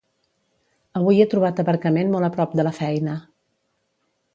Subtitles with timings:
[1.01, 3.19] Avui he trobat aparcament molt a prop de la feina